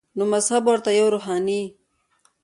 نو 0.17 0.23
مذهب 0.33 0.63
ورته 0.67 0.89
یوه 0.99 1.09
روحاني 1.13 1.61